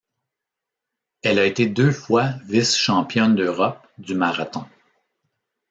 Elle 1.21 1.37
a 1.37 1.45
été 1.45 1.67
deux 1.67 1.91
fois 1.91 2.29
vice-championne 2.45 3.35
d'Europe 3.35 3.85
du 3.99 4.15
marathon. 4.15 4.65